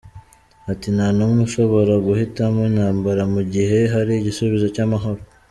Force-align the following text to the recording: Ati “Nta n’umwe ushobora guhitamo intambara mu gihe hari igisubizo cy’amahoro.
Ati 0.71 0.87
“Nta 0.95 1.07
n’umwe 1.15 1.41
ushobora 1.47 1.93
guhitamo 2.05 2.59
intambara 2.69 3.23
mu 3.33 3.41
gihe 3.53 3.77
hari 3.93 4.11
igisubizo 4.15 4.67
cy’amahoro. 4.75 5.21